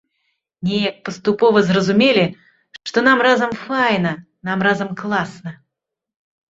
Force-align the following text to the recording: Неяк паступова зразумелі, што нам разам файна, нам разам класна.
Неяк 0.69 0.95
паступова 1.09 1.59
зразумелі, 1.69 2.25
што 2.91 2.97
нам 3.09 3.17
разам 3.29 3.51
файна, 3.67 4.11
нам 4.51 4.59
разам 4.71 4.89
класна. 5.05 5.51